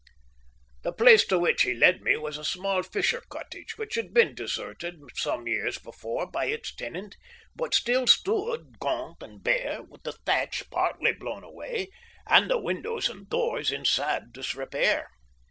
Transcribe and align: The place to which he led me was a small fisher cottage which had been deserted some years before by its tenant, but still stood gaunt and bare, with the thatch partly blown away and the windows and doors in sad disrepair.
The 0.81 0.93
place 0.93 1.23
to 1.27 1.37
which 1.37 1.61
he 1.61 1.75
led 1.75 2.01
me 2.01 2.17
was 2.17 2.35
a 2.39 2.43
small 2.43 2.81
fisher 2.81 3.21
cottage 3.29 3.77
which 3.77 3.93
had 3.93 4.15
been 4.15 4.33
deserted 4.33 4.99
some 5.13 5.47
years 5.47 5.77
before 5.77 6.25
by 6.25 6.45
its 6.45 6.73
tenant, 6.73 7.17
but 7.55 7.75
still 7.75 8.07
stood 8.07 8.79
gaunt 8.79 9.21
and 9.21 9.43
bare, 9.43 9.83
with 9.83 10.01
the 10.01 10.13
thatch 10.25 10.67
partly 10.71 11.11
blown 11.13 11.43
away 11.43 11.89
and 12.25 12.49
the 12.49 12.57
windows 12.57 13.09
and 13.09 13.29
doors 13.29 13.71
in 13.71 13.85
sad 13.85 14.33
disrepair. 14.33 15.11